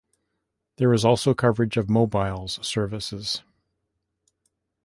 There 0.77 0.91
is 0.93 1.05
also 1.05 1.35
coverage 1.35 1.77
of 1.77 1.87
mobiles 1.87 2.57
services. 2.67 3.43